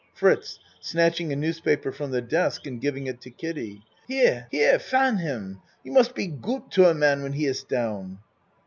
[0.15, 5.17] FRITZ (Snatching a newspaper from the desk and giving it to Kiddie.) Here here fan
[5.17, 5.61] him!
[5.83, 8.17] You must be goot to a man when he iss down.